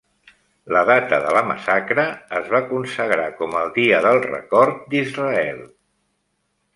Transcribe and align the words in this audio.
La 0.75 0.79
data 0.89 1.17
de 1.25 1.33
la 1.37 1.41
massacre 1.49 2.05
es 2.39 2.49
va 2.53 2.61
consagrar 2.71 3.27
com 3.41 3.53
el 3.59 3.69
Dia 3.75 3.99
del 4.07 4.23
Record 4.23 4.81
d'Israel. 4.95 5.61